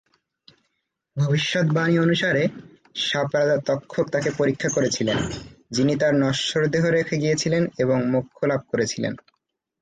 [1.17, 2.43] ভবিষ্যদ্বাণী অনুসারে,
[3.01, 5.17] সাপ রাজা তক্ষক তাকে পরীক্ষা করেছিলেন,
[5.71, 9.13] যিনি তার নশ্বর দেহ রেখে গিয়েছিলেন এবং মোক্ষ লাভ করেছিলেন।